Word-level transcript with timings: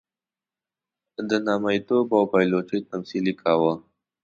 د 1.29 1.31
نامیتوب 1.47 2.07
او 2.17 2.23
پایلوچۍ 2.33 2.79
تمثیل 2.91 3.25
یې 3.29 3.35
کاوه. 3.41 3.73